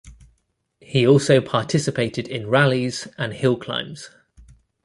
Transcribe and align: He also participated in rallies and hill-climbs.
He 0.79 1.05
also 1.05 1.41
participated 1.41 2.27
in 2.27 2.47
rallies 2.47 3.07
and 3.19 3.33
hill-climbs. 3.33 4.09